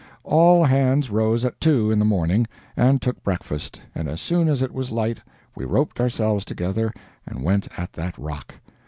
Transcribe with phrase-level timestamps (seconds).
[0.23, 4.63] All hands rose at two in the morning and took breakfast, and as soon as
[4.63, 5.19] it was light
[5.55, 6.91] we roped ourselves together
[7.27, 8.55] and went at that rock.